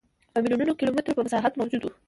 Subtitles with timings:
[0.33, 1.93] په میلیونونو کیلومترو په مساحت موجود و.